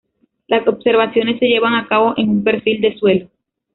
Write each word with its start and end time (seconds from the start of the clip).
Las 0.47 0.67
observaciones 0.67 1.37
se 1.37 1.45
llevan 1.45 1.75
a 1.75 1.85
cabo 1.87 2.15
en 2.17 2.27
un 2.27 2.43
perfil 2.43 2.81
de 2.81 2.97
suelo. 2.97 3.29